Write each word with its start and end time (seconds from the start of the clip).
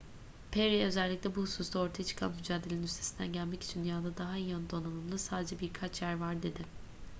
perry 0.51 0.83
özellikle 0.85 1.35
bu 1.35 1.41
hususta 1.41 1.79
ortaya 1.79 2.03
çıkan 2.03 2.31
mücadelenin 2.31 2.83
üstesinden 2.83 3.33
gelmek 3.33 3.63
için 3.63 3.83
dünyada 3.83 4.17
daha 4.17 4.37
iyi 4.37 4.55
donanımlı 4.69 5.19
sadece 5.19 5.59
birkaç 5.59 6.01
yer 6.01 6.17
var 6.19 6.43
dedi 6.43 6.65